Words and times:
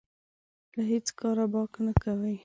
له 0.75 0.81
هېڅ 0.91 1.07
کاره 1.19 1.45
باک 1.53 1.71
نه 1.85 1.93
کوي. 2.03 2.35